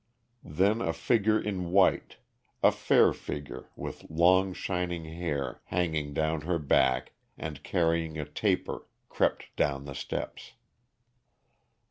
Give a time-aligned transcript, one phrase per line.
[0.43, 2.17] Then a figure in white,
[2.63, 8.87] a fair figure with long shining hair hanging down her back and carrying a taper,
[9.09, 10.53] crept down the steps.